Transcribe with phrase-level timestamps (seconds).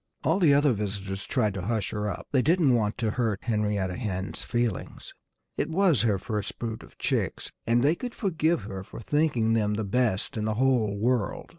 [0.23, 2.25] All the other visitors tried to hush her up.
[2.31, 5.13] They didn't want to hurt Henrietta Hen's feelings.
[5.57, 9.75] It was her first brood of chicks; and they could forgive her for thinking them
[9.75, 11.49] the best in the whole world.